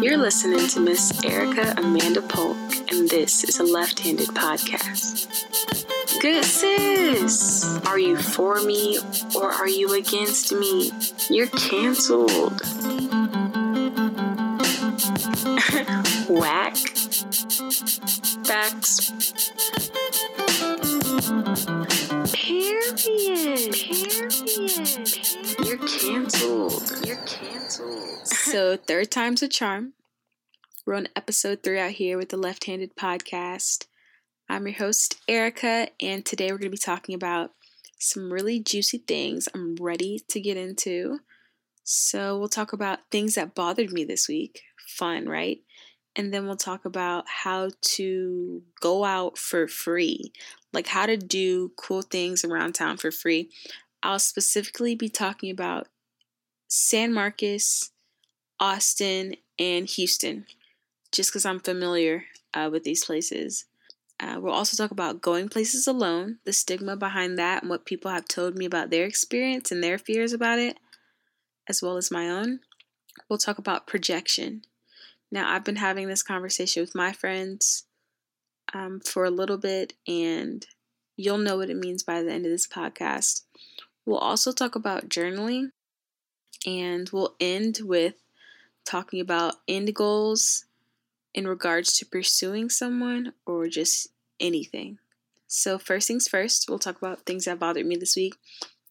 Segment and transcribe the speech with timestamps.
[0.00, 2.56] You're listening to Miss Erikka Amanda Polk,
[2.90, 5.26] and this is a left handed podcast.
[6.20, 7.64] Good sis!
[7.84, 9.00] Are you for me
[9.34, 10.92] or are you against me?
[11.28, 12.60] You're canceled.
[16.28, 16.76] Whack.
[18.46, 19.47] Facts.
[28.50, 29.92] So, third time's a charm.
[30.86, 33.86] We're on episode three out here with the Left Handed Podcast.
[34.48, 37.52] I'm your host, Erikka, and today we're going to be talking about
[37.98, 41.18] some really juicy things I'm ready to get into.
[41.84, 44.62] So, we'll talk about things that bothered me this week.
[44.86, 45.58] Fun, right?
[46.16, 50.32] And then we'll talk about how to go out for free,
[50.72, 53.50] like how to do cool things around town for free.
[54.02, 55.88] I'll specifically be talking about
[56.66, 57.90] San Marcos,
[58.60, 60.46] Austin, and Houston,
[61.12, 63.64] just because I'm familiar uh, with these places.
[64.20, 68.10] Uh, we'll also talk about going places alone, the stigma behind that, and what people
[68.10, 70.78] have told me about their experience and their fears about it,
[71.68, 72.60] as well as my own.
[73.28, 74.62] We'll talk about projection.
[75.30, 77.84] Now, I've been having this conversation with my friends
[78.74, 80.66] um, for a little bit, and
[81.16, 83.42] you'll know what it means by the end of this podcast.
[84.04, 85.70] We'll also talk about journaling,
[86.66, 88.14] and we'll end with
[88.88, 90.64] talking about end goals
[91.34, 94.08] in regards to pursuing someone or just
[94.40, 94.98] anything.
[95.46, 98.34] So, first things first, we'll talk about things that bothered me this week.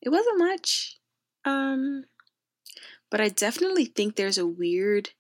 [0.02, 0.98] It wasn't much,
[1.46, 2.06] um,
[3.10, 5.12] but I definitely think there's a weird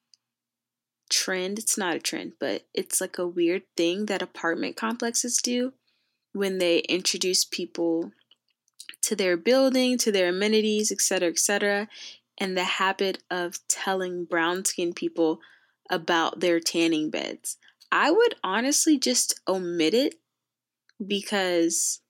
[1.09, 1.57] trend.
[1.57, 5.73] It's not a trend, but it's like a weird thing that apartment complexes do
[6.33, 8.11] when they introduce people
[9.01, 11.87] to their building, to their amenities, etc., etc.,
[12.37, 15.39] and the habit of telling brown skinned people
[15.89, 17.57] about their tanning beds.
[17.91, 20.15] I would honestly just omit it
[21.05, 22.01] because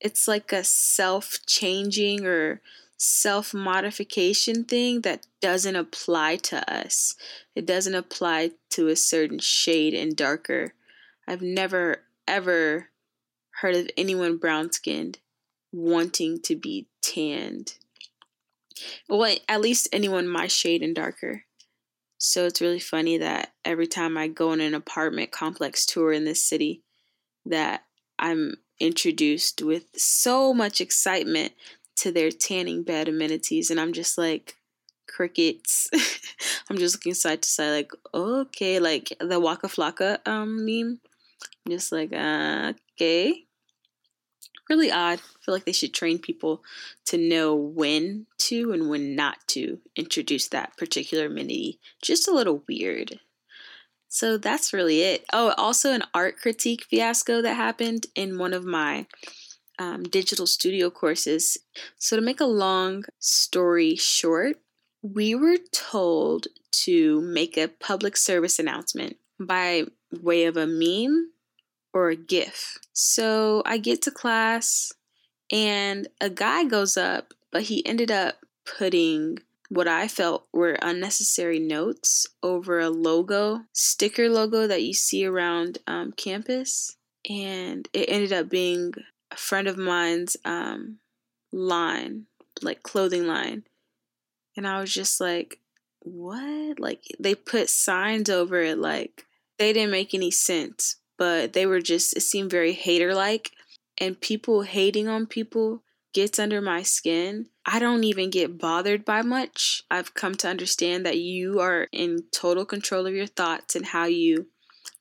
[0.00, 2.60] it's like a self changing or
[2.96, 7.14] self modification thing that doesn't apply to us.
[7.54, 10.74] It doesn't apply to a certain shade and darker.
[11.26, 12.88] I've never ever
[13.60, 15.18] heard of anyone brown skinned
[15.72, 17.74] wanting to be tanned.
[19.08, 21.44] Well, at least anyone my shade and darker.
[22.18, 26.24] So it's really funny that every time I go on an apartment complex tour in
[26.24, 26.82] this city,
[27.44, 27.82] that
[28.18, 31.52] I'm introduced with so much excitement
[31.96, 34.56] to their tanning bed amenities, and I'm just like
[35.08, 35.90] crickets.
[36.70, 41.00] I'm just looking side to side, like okay, like the Waka Flocka um meme.
[41.66, 43.46] I'm just like uh, okay,
[44.68, 45.18] really odd.
[45.18, 46.62] I feel like they should train people
[47.06, 51.78] to know when to and when not to introduce that particular amenity.
[52.02, 53.20] Just a little weird.
[54.08, 55.24] So that's really it.
[55.32, 59.06] Oh, also an art critique fiasco that happened in one of my
[59.78, 61.56] um, digital studio courses.
[61.98, 64.58] So, to make a long story short,
[65.02, 66.46] we were told
[66.84, 69.84] to make a public service announcement by
[70.20, 71.30] way of a meme
[71.92, 72.78] or a GIF.
[72.92, 74.92] So I get to class
[75.50, 79.38] and a guy goes up, but he ended up putting
[79.68, 85.78] what I felt were unnecessary notes over a logo, sticker logo that you see around
[85.86, 86.96] um, campus.
[87.28, 88.92] And it ended up being
[89.30, 90.98] a friend of mine's um,
[91.52, 92.26] line,
[92.60, 93.64] like clothing line.
[94.56, 95.58] And I was just like,
[96.00, 96.78] what?
[96.78, 99.24] Like, they put signs over it, like,
[99.58, 103.50] they didn't make any sense but they were just, it seemed very hater like.
[103.98, 107.46] And people hating on people gets under my skin.
[107.64, 109.82] I don't even get bothered by much.
[109.90, 114.06] I've come to understand that you are in total control of your thoughts and how
[114.06, 114.46] you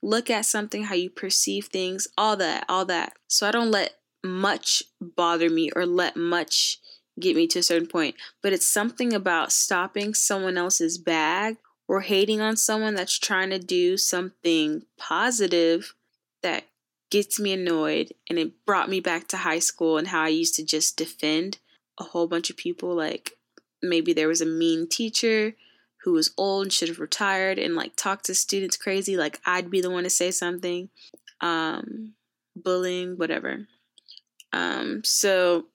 [0.01, 3.13] look at something, how you perceive things, all that, all that.
[3.28, 6.78] So I don't let much bother me or let much
[7.19, 8.16] get me to a certain point.
[8.41, 11.57] But it's something about stopping someone else's bag
[11.88, 15.93] or hating on someone that's trying to do something positive
[16.43, 16.66] that
[17.09, 20.55] gets me annoyed and it brought me back to high school and how I used
[20.55, 21.59] to just defend
[21.99, 23.38] a whole bunch of people like
[23.84, 25.53] maybe there was a mean teacher
[26.03, 29.70] who was old and should have retired and like talked to students crazy like I'd
[29.70, 30.90] be the one to say something
[31.41, 32.14] um
[32.55, 33.67] bullying whatever.
[34.53, 35.66] Um so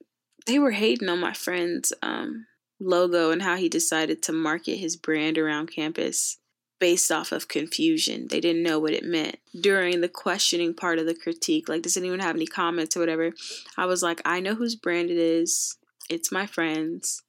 [0.47, 2.47] they were hating on my friend's um
[2.81, 6.39] logo and how he decided to market his brand around campus
[6.79, 8.29] based off of confusion.
[8.29, 9.39] They didn't know what it meant.
[9.59, 13.33] During the questioning part of the critique, like, does anyone have any comments or whatever?
[13.77, 15.77] I was like, I know whose brand it is.
[16.11, 17.23] It's my friend's.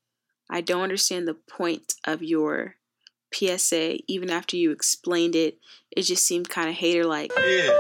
[0.49, 2.75] I don't understand the point of your
[3.33, 5.57] PSA, even after you explained it,
[5.91, 7.31] it just seemed kind of hater like.
[7.38, 7.77] Yeah.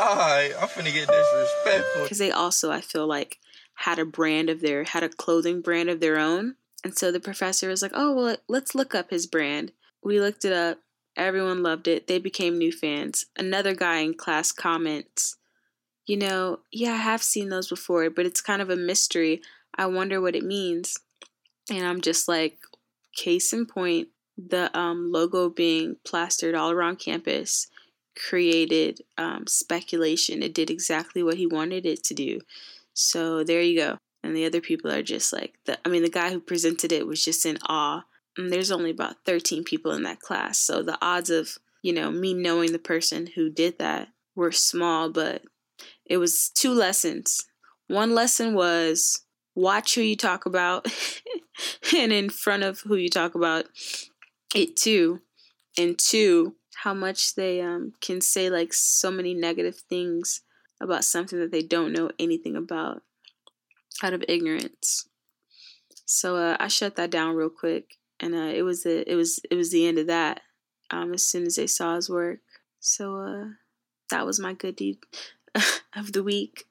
[0.00, 2.02] Alright, I'm finna get disrespectful.
[2.04, 3.38] Because they also, I feel like,
[3.74, 6.54] had a brand of their, had a clothing brand of their own.
[6.84, 9.72] And so the professor was like, oh, well, let's look up his brand.
[10.02, 10.78] We looked it up.
[11.18, 12.06] Everyone loved it.
[12.06, 13.26] They became new fans.
[13.36, 15.36] Another guy in class comments,
[16.06, 19.42] you know, yeah, I have seen those before, but it's kind of a mystery.
[19.76, 20.98] I wonder what it means.
[21.70, 22.58] And I'm just like,
[23.14, 27.66] case in point, the um, logo being plastered all around campus
[28.16, 30.42] created um, speculation.
[30.42, 32.40] It did exactly what he wanted it to do.
[32.94, 33.98] So there you go.
[34.22, 37.06] And the other people are just like, the, I mean, the guy who presented it
[37.06, 38.04] was just in awe.
[38.38, 40.58] And there's only about 13 people in that class.
[40.60, 45.10] So the odds of, you know, me knowing the person who did that were small,
[45.10, 45.42] but
[46.06, 47.46] it was two lessons.
[47.88, 49.22] One lesson was
[49.58, 50.86] watch who you talk about
[51.96, 53.64] and in front of who you talk about
[54.54, 55.20] it too
[55.76, 60.42] and two how much they um, can say like so many negative things
[60.80, 63.02] about something that they don't know anything about
[64.00, 65.08] out of ignorance
[66.06, 69.40] so uh, i shut that down real quick and uh, it was the, it was
[69.50, 70.40] it was the end of that
[70.90, 72.40] um, as soon as they saw his work
[72.80, 73.44] so uh,
[74.10, 74.98] that was my good deed
[75.96, 76.66] of the week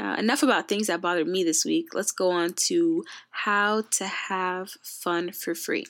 [0.00, 1.94] uh, enough about things that bothered me this week.
[1.94, 5.86] Let's go on to how to have fun for free.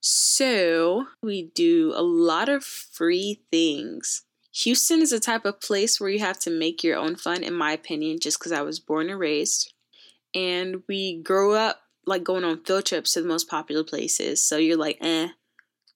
[0.00, 4.22] So, we do a lot of free things.
[4.54, 7.54] Houston is a type of place where you have to make your own fun, in
[7.54, 9.72] my opinion, just because I was born and raised.
[10.34, 14.42] And we grow up like going on field trips to the most popular places.
[14.42, 15.28] So you're like, eh,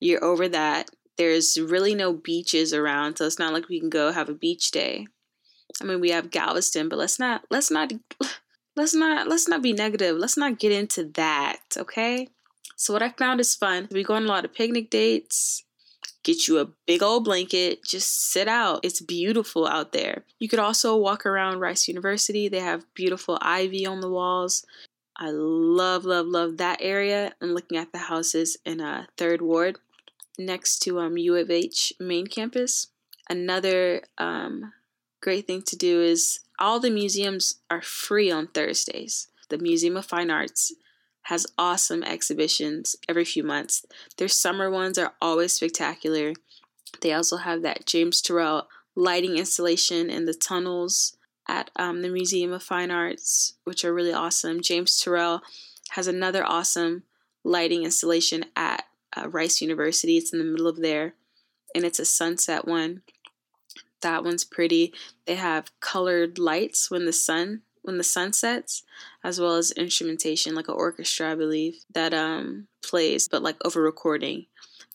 [0.00, 0.90] you're over that.
[1.18, 4.70] There's really no beaches around, so it's not like we can go have a beach
[4.70, 5.06] day.
[5.80, 7.92] I mean, we have Galveston, but let's not let's not
[8.76, 10.16] let's not let's not be negative.
[10.16, 12.28] Let's not get into that, okay?
[12.76, 13.88] So what I found is fun.
[13.90, 15.64] We go on a lot of picnic dates.
[16.22, 18.80] Get you a big old blanket, just sit out.
[18.82, 20.24] It's beautiful out there.
[20.40, 22.48] You could also walk around Rice University.
[22.48, 24.66] They have beautiful ivy on the walls.
[25.18, 27.32] I love, love, love that area.
[27.40, 29.78] I'm looking at the houses in a uh, Third Ward
[30.38, 32.88] next to um, U of H main campus.
[33.28, 34.72] Another um,
[35.20, 39.28] great thing to do is all the museums are free on Thursdays.
[39.48, 40.74] The Museum of Fine Arts
[41.22, 43.86] has awesome exhibitions every few months.
[44.18, 46.34] Their summer ones are always spectacular.
[47.00, 51.15] They also have that James Turrell lighting installation in the tunnels
[51.48, 54.60] at um, the Museum of Fine Arts, which are really awesome.
[54.60, 55.40] James Turrell
[55.90, 57.04] has another awesome
[57.44, 58.84] lighting installation at
[59.16, 60.16] uh, Rice University.
[60.16, 61.14] It's in the middle of there,
[61.74, 63.02] and it's a sunset one.
[64.02, 64.92] That one's pretty.
[65.26, 68.82] They have colored lights when the sun when the sun sets,
[69.22, 73.80] as well as instrumentation like an orchestra, I believe, that um plays, but like over
[73.80, 74.46] recording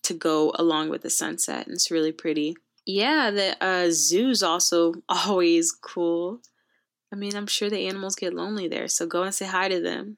[0.04, 1.68] to go along with the sunset.
[1.68, 2.58] And it's really pretty.
[2.86, 6.42] Yeah, the uh, zoo's also always cool.
[7.14, 9.82] I mean, I'm sure the animals get lonely there, so go and say hi to
[9.82, 10.18] them.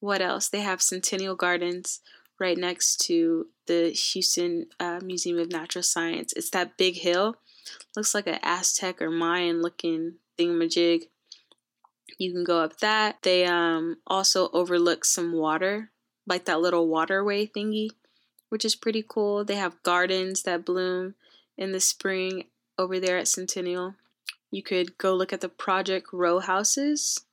[0.00, 0.48] What else?
[0.48, 2.00] They have Centennial Gardens
[2.38, 6.34] right next to the Houston uh, Museum of Natural Science.
[6.34, 7.38] It's that big hill
[7.96, 11.04] Looks like an Aztec or Mayan looking thingamajig.
[12.18, 13.22] You can go up that.
[13.22, 15.90] They um also overlook some water,
[16.26, 17.90] like that little waterway thingy,
[18.48, 19.44] which is pretty cool.
[19.44, 21.14] They have gardens that bloom
[21.56, 22.44] in the spring
[22.78, 23.94] over there at Centennial.
[24.50, 27.24] You could go look at the Project Row houses.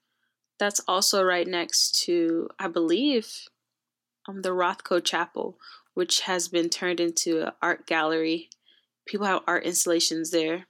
[0.60, 3.48] That's also right next to, I believe,
[4.27, 5.57] um, the Rothko Chapel,
[5.93, 8.50] which has been turned into an art gallery
[9.05, 10.67] people have art installations there.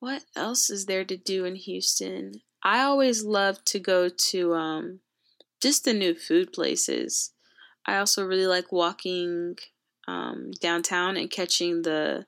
[0.00, 2.42] What else is there to do in Houston?
[2.62, 5.00] I always love to go to um,
[5.60, 7.32] just the new food places.
[7.86, 9.56] I also really like walking
[10.08, 12.26] um, downtown and catching the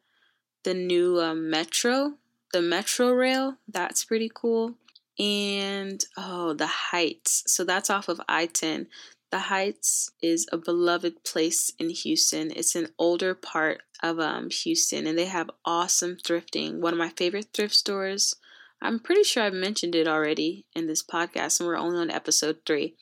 [0.66, 2.14] the new um, metro,
[2.52, 3.56] the metro rail.
[3.68, 4.75] That's pretty cool.
[5.16, 7.44] And oh, the Heights.
[7.46, 8.88] So that's off of I 10.
[9.30, 12.50] The Heights is a beloved place in Houston.
[12.50, 16.80] It's an older part of um, Houston, and they have awesome thrifting.
[16.80, 18.35] One of my favorite thrift stores.
[18.82, 22.58] I'm pretty sure I've mentioned it already in this podcast, and we're only on episode
[22.66, 22.96] three,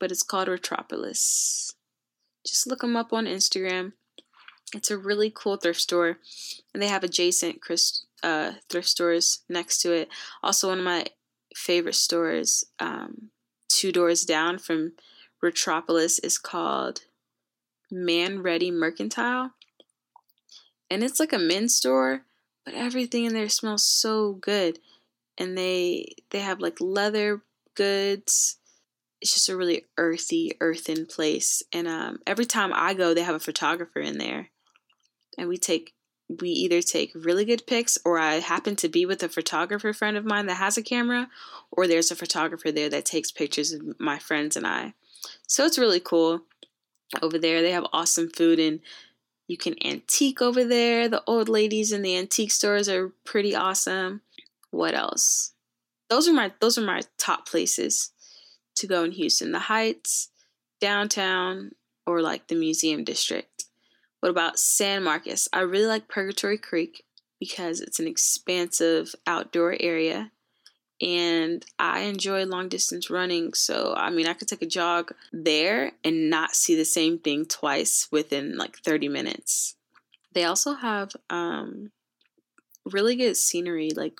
[0.00, 1.74] but it's called Retropolis.
[2.44, 3.92] Just look them up on Instagram.
[4.74, 6.18] It's a really cool thrift store,
[6.72, 7.60] and they have adjacent
[8.22, 10.08] uh, thrift stores next to it.
[10.42, 11.06] Also, one of my
[11.54, 13.30] favorite stores, um,
[13.68, 14.92] two doors down from
[15.40, 17.02] Retropolis is called
[17.92, 19.50] Manready Mercantile.
[20.90, 22.22] And it's like a men's store,
[22.64, 24.78] but everything in there smells so good.
[25.38, 27.42] And they they have like leather
[27.74, 28.58] goods.
[29.20, 31.62] it's just a really earthy, earthen place.
[31.72, 34.50] And um, every time I go, they have a photographer in there,
[35.38, 35.94] and we take
[36.40, 40.16] we either take really good pics, or I happen to be with a photographer friend
[40.16, 41.28] of mine that has a camera,
[41.70, 44.94] or there's a photographer there that takes pictures of my friends and I.
[45.46, 46.40] So it's really cool
[47.20, 47.60] over there.
[47.60, 48.80] They have awesome food and
[49.46, 51.08] you can antique over there.
[51.08, 54.22] The old ladies in the antique stores are pretty awesome.
[54.70, 55.52] What else?
[56.08, 58.12] Those are my those are my top places
[58.76, 59.52] to go in Houston.
[59.52, 60.30] The Heights,
[60.80, 61.72] downtown,
[62.06, 63.53] or like the museum district.
[64.24, 65.50] What about San Marcos?
[65.52, 67.04] I really like Purgatory Creek
[67.38, 70.30] because it's an expansive outdoor area
[70.98, 73.52] and I enjoy long distance running.
[73.52, 77.44] So, I mean, I could take a jog there and not see the same thing
[77.44, 79.74] twice within like 30 minutes.
[80.32, 81.90] They also have um,
[82.90, 83.90] really good scenery.
[83.90, 84.14] Like,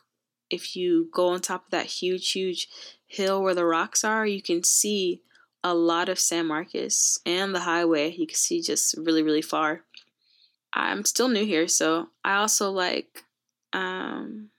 [0.50, 2.68] if you go on top of that huge, huge
[3.06, 5.22] hill where the rocks are, you can see
[5.64, 8.12] a lot of San Marcos and the highway.
[8.12, 9.84] You can see just really, really far.
[10.74, 13.24] I'm still new here, so I also like
[13.72, 14.50] um,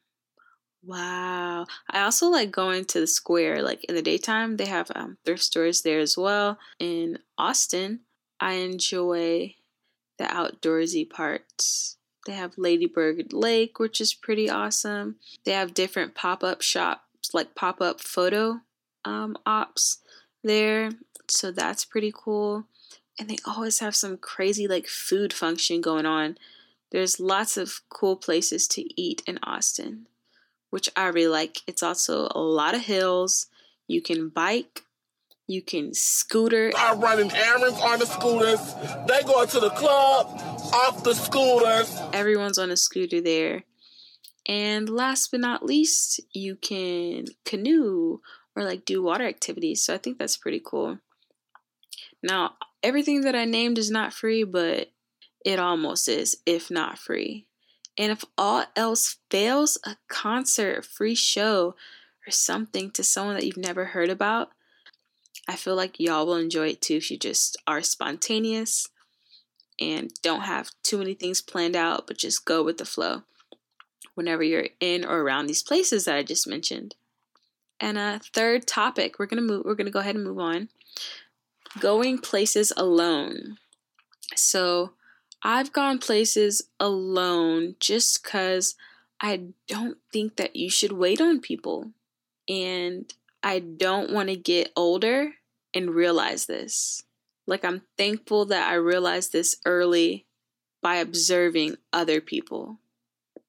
[0.85, 1.65] Wow.
[1.89, 3.61] I also like going to the square.
[3.63, 6.59] Like in the daytime, they have um, thrift stores there as well.
[6.79, 8.01] In Austin,
[8.39, 9.55] I enjoy
[10.19, 11.97] the outdoorsy parts.
[12.27, 15.15] They have Ladybird Lake, which is pretty awesome.
[15.43, 18.61] They have different pop up shops, like pop up photo
[19.03, 19.99] um, ops
[20.43, 20.91] there.
[21.27, 22.65] So that's pretty cool.
[23.19, 26.37] And they always have some crazy like food function going on.
[26.91, 30.07] There's lots of cool places to eat in Austin
[30.75, 31.59] which I really like.
[31.67, 33.47] It's also a lot of hills.
[33.87, 34.83] You can bike,
[35.47, 36.69] you can scooter.
[36.77, 38.73] I'm running errands on the scooters.
[39.07, 40.27] They go to the club
[40.73, 41.97] off the scooters.
[42.11, 43.63] Everyone's on a scooter there.
[44.47, 48.19] And last but not least, you can canoe
[48.53, 49.81] or like do water activities.
[49.81, 50.99] So I think that's pretty cool.
[52.25, 54.91] Now, everything that I named is not free, but
[55.45, 57.45] it almost is, if not free.
[57.99, 61.75] And if all else fails, a concert, a free show,
[62.27, 64.49] or something to someone that you've never heard about,
[65.47, 68.89] I feel like y'all will enjoy it too if you just are spontaneous
[69.79, 73.21] and don't have too many things planned out, but just go with the flow
[74.15, 76.95] whenever you're in or around these places that I just mentioned.
[77.79, 79.63] And a third topic, we're gonna move.
[79.63, 80.69] We're gonna go ahead and move on.
[81.79, 83.57] Going places alone.
[84.35, 84.93] So
[85.43, 88.75] I've gone places alone just because
[89.21, 91.91] I don't think that you should wait on people.
[92.47, 93.11] And
[93.43, 95.33] I don't want to get older
[95.73, 97.03] and realize this.
[97.47, 100.25] Like, I'm thankful that I realized this early
[100.81, 102.79] by observing other people.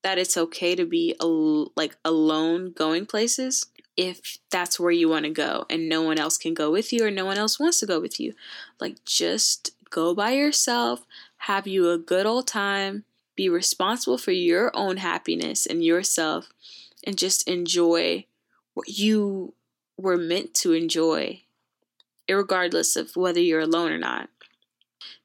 [0.02, 3.66] That it's okay to be al- like alone going places
[3.96, 7.04] if that's where you want to go and no one else can go with you
[7.04, 8.34] or no one else wants to go with you.
[8.80, 11.06] Like, just go by yourself,
[11.38, 16.48] have you a good old time, be responsible for your own happiness and yourself,
[17.04, 18.26] and just enjoy
[18.74, 19.54] what you
[19.96, 21.42] were meant to enjoy,
[22.28, 24.28] regardless of whether you're alone or not.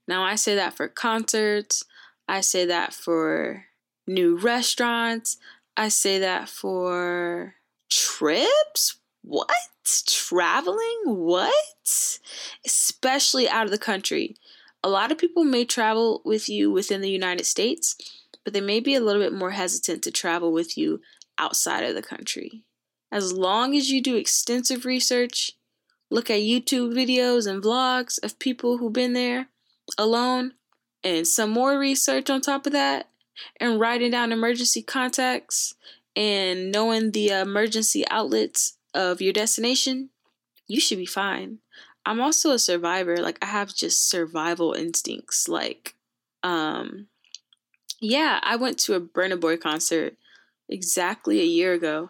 [0.08, 1.84] Now, I say that for concerts,
[2.28, 3.66] I say that for
[4.08, 5.38] new restaurants,
[5.76, 7.56] I say that for
[7.92, 8.96] trips.
[9.22, 9.52] What?
[10.08, 11.02] Traveling?
[11.06, 12.20] What?
[12.66, 14.36] Especially out of the country
[14.84, 17.96] a lot of people may travel with you within the United States,
[18.44, 21.02] but they may be a little bit more hesitant to travel with you
[21.38, 22.64] outside of the country.
[23.12, 25.52] As long as you do extensive research,
[26.10, 29.48] look at YouTube videos and vlogs of people who've been there
[29.98, 30.54] alone,
[31.04, 33.10] and some more research on top of that,
[33.60, 35.76] and writing down emergency contacts
[36.16, 40.10] and knowing the emergency outlets of your destination,
[40.68, 41.60] you should be fine.
[42.06, 43.18] I'm also a survivor.
[43.18, 45.48] Like I have just survival instincts.
[45.48, 45.96] Like,
[46.44, 47.08] um,
[48.00, 50.16] yeah, I went to a Burna Boy concert
[50.68, 52.10] exactly a year ago.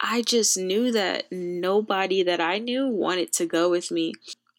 [0.00, 4.12] I just knew that nobody that I knew wanted to go with me,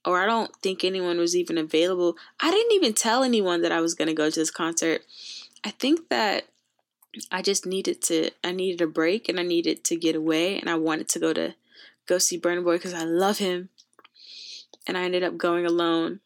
[0.04, 2.16] or I don't think anyone was even available.
[2.40, 5.02] I didn't even tell anyone that I was going to go to this concert.
[5.64, 6.46] I think that
[7.32, 10.70] I just needed to, I needed a break and I needed to get away, and
[10.70, 11.56] I wanted to go to
[12.08, 13.70] go see Burna Boy because I love him
[14.88, 16.22] and I ended up going alone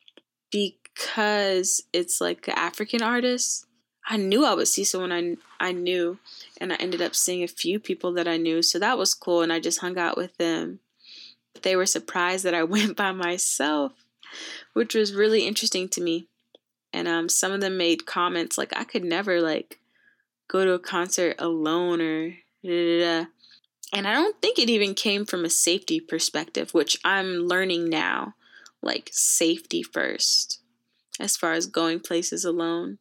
[0.51, 3.65] because it's like an African artist.
[4.07, 6.19] I knew I would see someone I I knew,
[6.60, 9.41] and I ended up seeing a few people that I knew, so that was cool,
[9.41, 10.79] and I just hung out with them.
[11.62, 13.93] They were surprised that I went by myself,
[14.74, 16.27] which was really interesting to me.
[16.93, 19.79] And um, some of them made comments like I could never like
[20.51, 22.29] go to a concert alone or
[22.63, 23.25] da, da, da.
[23.93, 28.36] And I don't think it even came from a safety perspective, which I'm learning now.
[28.81, 30.60] Like, safety first,
[31.20, 32.98] as far as going places alone.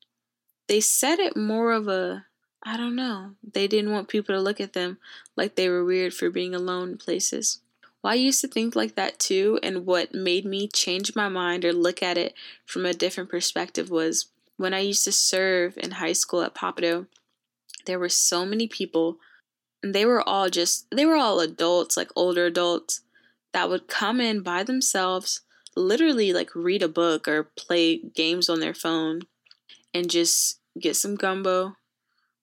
[0.68, 2.26] They said it more of a,
[2.62, 4.98] I don't know, they didn't want people to look at them
[5.36, 7.60] like they were weird for being alone in places.
[8.02, 11.64] Well, I used to think like that too, and what made me change my mind
[11.64, 12.34] or look at it
[12.66, 14.26] from a different perspective was
[14.56, 17.06] when I used to serve in high school at Pappadeaux,
[17.86, 19.18] there were so many people,
[19.82, 23.02] and they were all just, they were all adults, like older adults,
[23.52, 25.42] that would come in by themselves,
[25.76, 29.22] literally like read a book or play games on their phone,
[29.92, 31.76] and just get some gumbo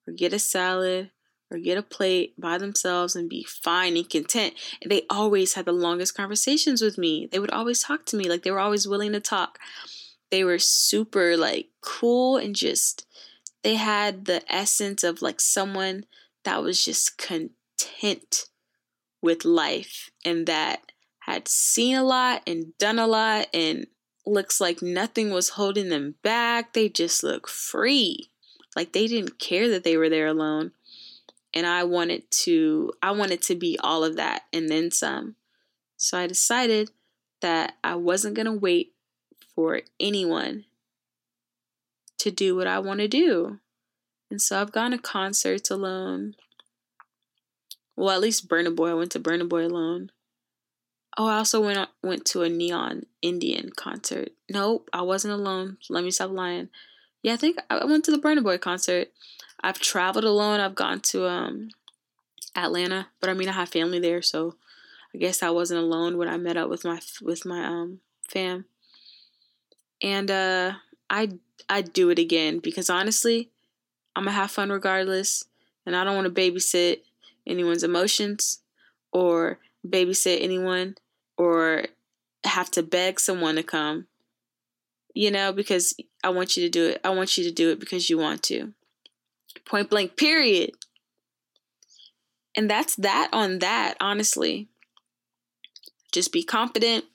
[0.08, 1.12] or get a salad
[1.50, 4.53] or get a plate by themselves and be fine and content.
[4.82, 7.25] And they always had the longest conversations with me.
[7.32, 9.60] They would always talk to me, like they were always willing to talk
[10.29, 13.06] they were super like cool and just
[13.68, 16.06] they had the essence of like someone
[16.46, 18.46] that was just content
[19.22, 23.86] with life and that had seen a lot and done a lot and
[24.26, 26.72] looks like nothing was holding them back.
[26.72, 28.30] They just look free.
[28.74, 30.72] Like they didn't care that they were there alone.
[31.54, 35.36] And I wanted to I wanted to be all of that and then some.
[35.98, 36.92] So I decided
[37.42, 38.94] that I wasn't going to wait
[39.54, 40.64] for anyone
[42.20, 43.60] to do what I want to do.
[44.30, 46.36] And so I've gone to concerts alone.
[47.96, 48.92] Well, at least Burna Boy.
[48.92, 50.12] I went to Burna Boy alone.
[51.18, 54.30] Oh, I also went went to a Neon Indian concert.
[54.50, 55.78] Nope, I wasn't alone.
[55.90, 56.70] Let me stop lying.
[57.24, 59.08] Yeah, I think I went to the Burna Boy concert.
[59.64, 60.60] I've traveled alone.
[60.60, 61.70] I've gone to um
[62.56, 64.56] Atlanta, but I mean I have family there, so
[65.16, 68.66] I guess I wasn't alone when I met up with my with my um fam
[70.02, 70.74] and uh,
[71.10, 71.30] I
[71.70, 73.50] I do it again because honestly,
[74.16, 75.44] I'm gonna have fun regardless,
[75.86, 77.02] and I don't want to babysit
[77.46, 78.60] anyone's emotions
[79.12, 80.96] or babysit anyone
[81.38, 81.86] or
[82.44, 84.08] have to beg someone to come.
[85.14, 87.02] You know, because I want you to do it.
[87.04, 88.74] I want you to do it because you want to.
[89.66, 90.72] Point blank, period.
[92.56, 94.67] And that's that on that, honestly.
[96.12, 97.06] Just be confident.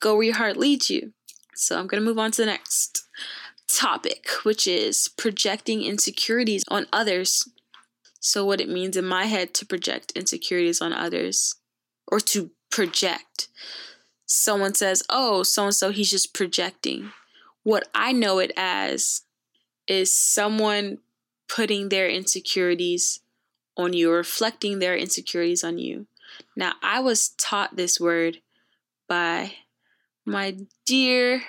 [0.00, 1.12] Go where your heart leads you.
[1.54, 3.06] So I'm going to move on to the next
[3.76, 7.48] topic, which is projecting insecurities on others.
[8.20, 11.56] So, what it means in my head to project insecurities on others
[12.06, 13.48] or to project.
[14.26, 17.12] Someone says, Oh, so and so, he's just projecting.
[17.62, 19.22] What I know it as
[19.86, 20.98] is someone
[21.48, 23.20] putting their insecurities
[23.76, 26.06] on you, reflecting their insecurities on you.
[26.56, 28.38] Now, I was taught this word
[29.08, 29.54] by
[30.24, 30.56] my
[30.86, 31.42] dear,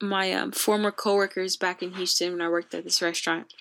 [0.00, 3.52] my um, former coworkers back in Houston when I worked at this restaurant.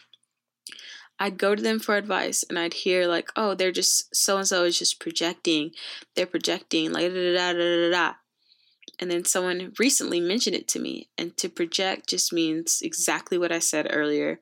[1.19, 4.47] I'd go to them for advice and I'd hear like, oh, they're just so and
[4.47, 5.71] so is just projecting.
[6.15, 8.13] They're projecting like da da da da da da.
[8.99, 11.09] And then someone recently mentioned it to me.
[11.17, 14.39] And to project just means exactly what I said earlier.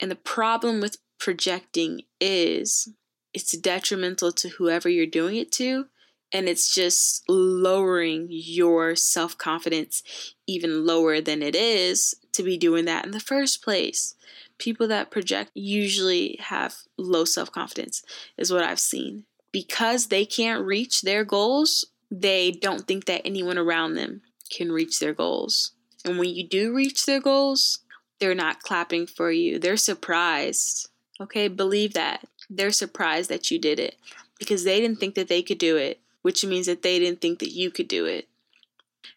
[0.00, 2.88] And the problem with projecting is
[3.34, 5.86] it's detrimental to whoever you're doing it to
[6.32, 10.02] and it's just lowering your self confidence
[10.46, 14.14] even lower than it is to be doing that in the first place.
[14.58, 18.02] People that project usually have low self confidence,
[18.36, 19.24] is what I've seen.
[19.52, 24.98] Because they can't reach their goals, they don't think that anyone around them can reach
[24.98, 25.72] their goals.
[26.04, 27.80] And when you do reach their goals,
[28.20, 29.58] they're not clapping for you.
[29.58, 30.88] They're surprised.
[31.20, 32.24] Okay, believe that.
[32.50, 33.96] They're surprised that you did it
[34.38, 37.38] because they didn't think that they could do it which means that they didn't think
[37.38, 38.28] that you could do it.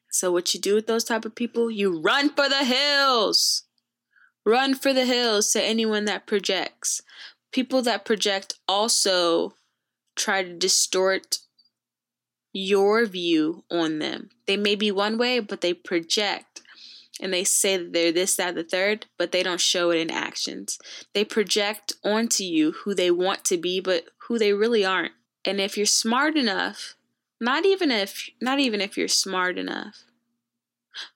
[0.09, 3.63] So what you do with those type of people, you run for the hills.
[4.45, 7.01] Run for the hills to anyone that projects.
[7.51, 9.55] People that project also
[10.15, 11.39] try to distort
[12.53, 14.29] your view on them.
[14.47, 16.61] They may be one way, but they project
[17.19, 20.09] and they say that they're this, that, the third, but they don't show it in
[20.09, 20.79] actions.
[21.13, 25.11] They project onto you who they want to be, but who they really aren't.
[25.43, 26.95] And if you're smart enough,
[27.41, 30.03] not even if not even if you're smart enough.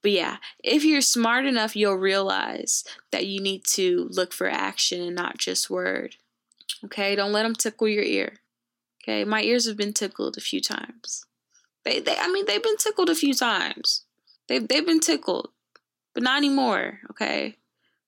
[0.01, 5.01] But yeah, if you're smart enough, you'll realize that you need to look for action
[5.01, 6.15] and not just word.
[6.83, 7.15] Okay?
[7.15, 8.37] Don't let them tickle your ear.
[9.03, 9.23] Okay?
[9.23, 11.25] My ears have been tickled a few times.
[11.83, 14.05] They they I mean they've been tickled a few times.
[14.47, 15.49] They've they've been tickled.
[16.15, 17.57] But not anymore, okay?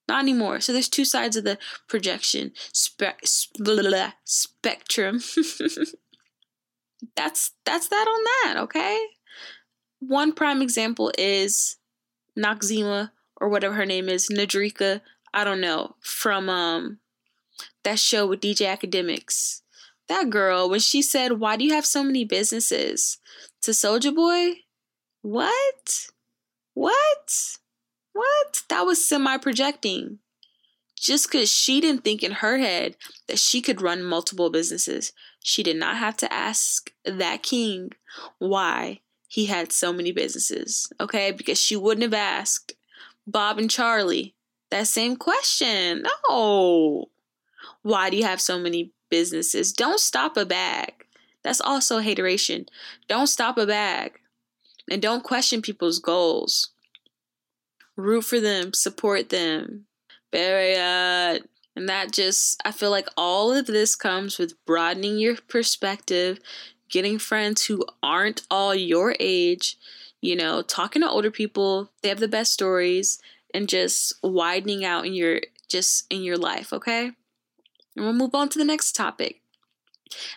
[0.08, 0.60] Not anymore.
[0.60, 5.20] So there's two sides of the projection spe- sp- spectrum.
[7.16, 9.06] that's that's that on that, okay?
[10.00, 11.76] One prime example is
[12.38, 15.00] Noxzema or whatever her name is, Nadrika,
[15.34, 16.98] I don't know, from um
[17.84, 19.62] that show with DJ Akademiks.
[20.08, 23.18] that girl when she said, "Why do you have so many businesses?"
[23.62, 24.62] to Soulja Boy.
[25.22, 26.06] What?
[26.74, 27.58] What?
[28.12, 28.62] What?
[28.68, 30.18] That was semi projecting.
[30.98, 32.96] Just because she didn't think in her head
[33.28, 37.92] that she could run multiple businesses, she did not have to ask that king
[38.38, 41.32] why he had so many businesses, okay?
[41.32, 42.74] Because she wouldn't have asked
[43.26, 44.34] Bob and Charlie
[44.70, 46.04] that same question.
[46.28, 47.06] No.
[47.82, 49.72] Why do you have so many businesses?
[49.72, 51.04] Don't stop a bag.
[51.42, 52.66] That's also hateration.
[53.06, 54.18] Don't stop a bag.
[54.90, 56.70] And don't question people's goals.
[57.96, 59.86] Root for them, support them.
[60.32, 61.48] Period.
[61.78, 66.40] And that just, I feel like all of this comes with broadening your perspective,
[66.90, 69.78] getting friends who aren't all your age,
[70.20, 71.92] you know, talking to older people.
[72.02, 73.20] They have the best stories
[73.54, 77.12] and just widening out in your just in your life, okay?
[77.94, 79.40] And we'll move on to the next topic.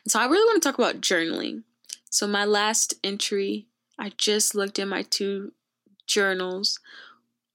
[0.05, 1.63] And so I really want to talk about journaling.
[2.11, 3.65] So my last entry,
[3.97, 5.53] I just looked in my two
[6.05, 6.79] journals.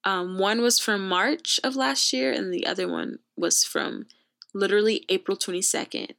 [0.03, 4.07] Um, one was from March of last year, and the other one was from
[4.55, 6.12] literally April 22nd.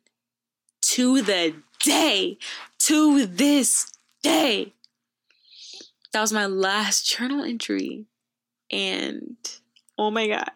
[0.81, 2.37] To the day,
[2.79, 3.91] to this
[4.23, 4.73] day.
[6.13, 8.05] That was my last journal entry.
[8.71, 9.37] And
[9.97, 10.51] oh my God,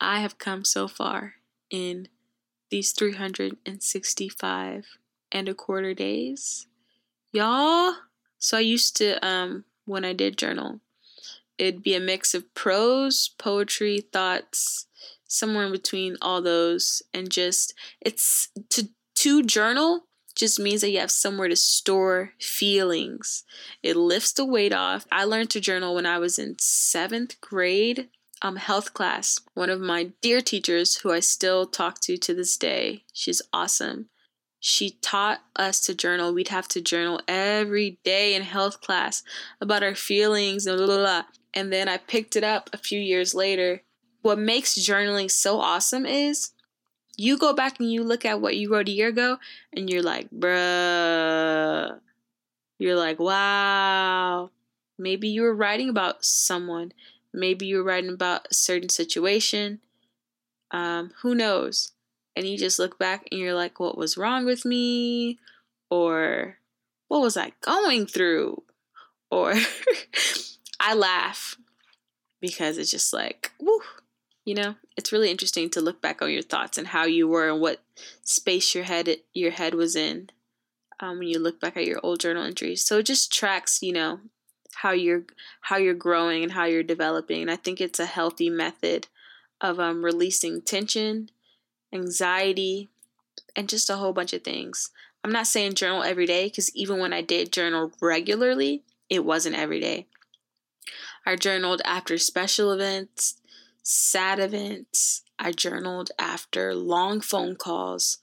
[0.00, 1.34] I have come so far
[1.70, 2.08] in
[2.70, 4.86] these 365
[5.30, 6.66] and a quarter days.
[7.32, 7.94] Y'all,
[8.38, 10.80] so I used to, um, when I did journal,
[11.58, 14.86] it'd be a mix of prose, poetry, thoughts,
[15.32, 20.98] somewhere in between all those, and just it's to to journal just means that you
[20.98, 23.44] have somewhere to store feelings.
[23.82, 25.06] It lifts the weight off.
[25.12, 28.08] I learned to journal when I was in seventh grade,
[28.40, 29.40] um, health class.
[29.54, 34.08] One of my dear teachers, who I still talk to to this day, she's awesome.
[34.58, 36.32] She taught us to journal.
[36.32, 39.22] We'd have to journal every day in health class
[39.60, 41.22] about our feelings and blah, blah, blah.
[41.52, 43.82] And then I picked it up a few years later.
[44.22, 46.52] What makes journaling so awesome is
[47.16, 49.38] you go back and you look at what you wrote a year ago
[49.72, 51.98] and you're like, bruh.
[52.78, 54.50] You're like, wow.
[54.98, 56.92] Maybe you were writing about someone.
[57.32, 59.80] Maybe you were writing about a certain situation.
[60.70, 61.92] Um, who knows?
[62.34, 65.38] And you just look back and you're like, what was wrong with me?
[65.90, 66.58] Or
[67.08, 68.62] what was I going through?
[69.30, 69.54] Or
[70.80, 71.56] I laugh
[72.40, 73.80] because it's just like, woo,
[74.44, 77.48] you know, it's really interesting to look back on your thoughts and how you were
[77.48, 77.82] and what
[78.24, 80.30] space your head your head was in
[81.00, 82.84] um, when you look back at your old journal entries.
[82.84, 84.20] So it just tracks, you know,
[84.76, 85.24] how you're
[85.62, 87.42] how you're growing and how you're developing.
[87.42, 89.08] And I think it's a healthy method
[89.60, 91.30] of um, releasing tension,
[91.92, 92.88] anxiety,
[93.54, 94.90] and just a whole bunch of things.
[95.24, 99.56] I'm not saying journal every day because even when I did journal regularly, it wasn't
[99.56, 100.06] every day.
[101.24, 103.36] I journaled after special events,
[103.82, 105.22] sad events.
[105.38, 108.18] I journaled after long phone calls,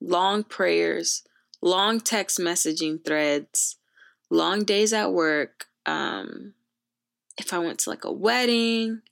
[0.00, 1.22] long prayers,
[1.60, 3.76] long text messaging threads,
[4.30, 5.66] long days at work.
[5.86, 6.54] Um,
[7.36, 9.02] if I went to like a wedding,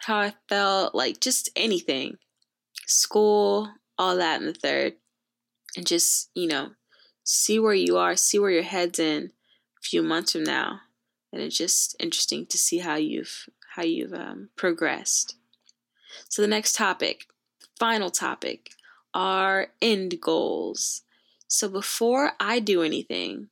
[0.00, 2.18] how I felt, like just anything,
[2.86, 4.94] school, all that in the third,
[5.76, 6.70] and just, you know,
[7.24, 9.32] see where you are, see where your head's in
[9.78, 10.80] a few months from now.
[11.32, 15.36] And it's just interesting to see how you've how you've um, progressed.
[16.28, 17.26] So, the next topic,
[17.78, 18.70] final topic,
[19.14, 21.02] are end goals.
[21.46, 23.48] So, before I do anything,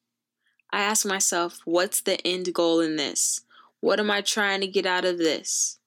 [0.73, 3.41] I ask myself, what's the end goal in this?
[3.81, 5.79] What am I trying to get out of this?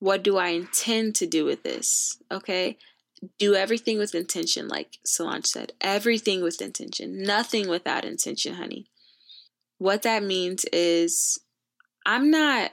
[0.00, 2.18] What do I intend to do with this?
[2.30, 2.78] Okay.
[3.38, 5.72] Do everything with intention, like Solange said.
[5.80, 7.22] Everything with intention.
[7.22, 8.86] Nothing without intention, honey.
[9.78, 11.38] What that means is
[12.04, 12.72] I'm not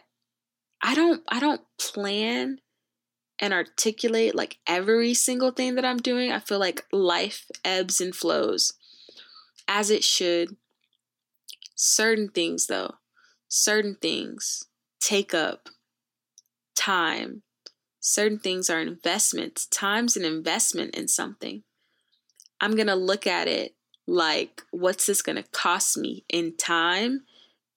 [0.81, 2.59] I don't I don't plan
[3.39, 6.31] and articulate like every single thing that I'm doing.
[6.31, 8.73] I feel like life ebbs and flows
[9.67, 10.55] as it should.
[11.75, 12.95] Certain things though,
[13.47, 14.65] certain things
[14.99, 15.69] take up
[16.75, 17.43] time.
[17.99, 19.65] Certain things are investments.
[19.67, 21.63] Time's an investment in something.
[22.61, 23.75] I'm going to look at it
[24.07, 27.21] like what's this going to cost me in time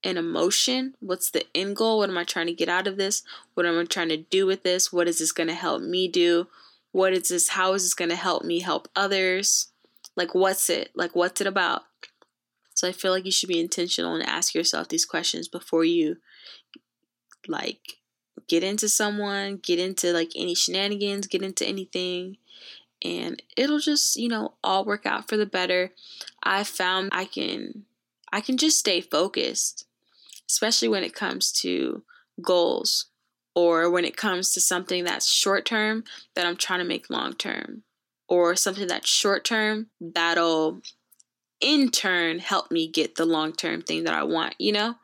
[0.04, 0.94] an emotion.
[1.00, 1.98] What's the end goal?
[1.98, 3.22] What am I trying to get out of this?
[3.54, 4.92] What am I trying to do with this?
[4.92, 6.48] What is this going to help me do?
[6.90, 7.50] What is this?
[7.50, 9.68] How is this going to help me help others?
[10.16, 10.90] Like, what's it?
[10.94, 11.82] Like, what's it about?
[12.74, 16.16] So I feel like you should be intentional and ask yourself these questions before you,
[17.46, 17.98] like,
[18.48, 22.36] get into someone, get into like any shenanigans, get into anything,
[23.02, 25.92] and it'll just, you know, all work out for the better.
[26.42, 27.84] I found I can
[28.32, 29.86] I can just stay focused,
[30.52, 32.02] especially when it comes to
[32.42, 33.06] goals
[33.54, 37.32] or when it comes to something that's short term that I'm trying to make long
[37.32, 37.84] term
[38.28, 40.82] or something that's short term that'll
[41.60, 44.96] in turn help me get the long term thing that I want, you know?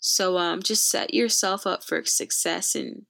[0.00, 3.06] So um just set yourself up for success and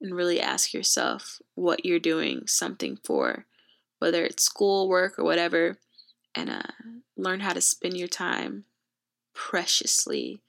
[0.00, 3.46] and really ask yourself what you're doing something for,
[3.98, 5.78] whether it's school, work, or whatever,
[6.36, 6.62] and uh,
[7.16, 8.64] learn how to spend your time
[9.34, 10.40] preciously.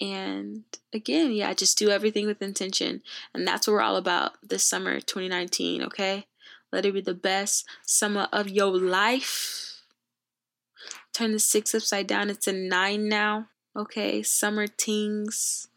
[0.00, 3.02] And again, yeah, just do everything with intention.
[3.34, 6.26] And that's what we're all about this summer 2019, okay?
[6.72, 9.82] Let it be the best summer of your life.
[11.12, 12.30] Turn the six upside down.
[12.30, 13.48] It's a nine now.
[13.76, 15.68] Okay, summer tings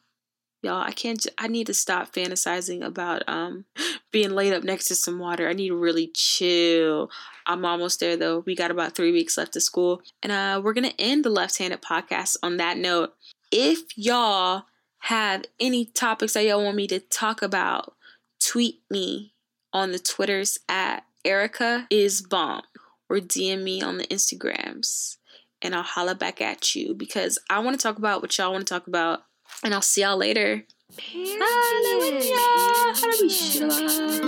[0.63, 3.65] y'all i can't i need to stop fantasizing about um
[4.11, 7.11] being laid up next to some water i need to really chill
[7.45, 10.73] i'm almost there though we got about three weeks left of school and uh we're
[10.73, 13.13] gonna end the left-handed podcast on that note
[13.53, 14.63] if y'all
[14.99, 17.95] have any topics that y'all want me to talk about
[18.39, 19.33] tweet me
[19.71, 22.63] on the twitters at erikka is bomb
[23.09, 25.17] or dm me on the instagrams
[25.61, 28.65] and i'll holla back at you because i want to talk about what y'all want
[28.65, 29.23] to talk about
[29.61, 30.65] and I'll see y'all later.
[30.97, 31.41] Period.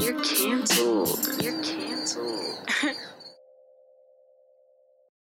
[0.01, 1.41] You're canceled.
[1.41, 2.59] You're canceled.